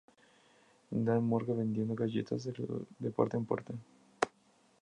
[0.89, 2.43] dan la murga vendiendo galletas
[2.99, 3.75] de puerta en puerta